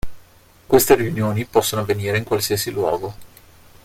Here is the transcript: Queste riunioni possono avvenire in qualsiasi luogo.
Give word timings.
Queste 0.65 0.95
riunioni 0.95 1.45
possono 1.45 1.81
avvenire 1.83 2.17
in 2.17 2.23
qualsiasi 2.23 2.71
luogo. 2.71 3.13